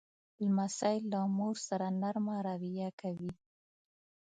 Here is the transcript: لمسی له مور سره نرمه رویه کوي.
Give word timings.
لمسی 0.45 0.97
له 1.11 1.21
مور 1.37 1.55
سره 1.67 1.87
نرمه 2.01 2.35
رویه 2.47 2.89
کوي. 3.01 3.31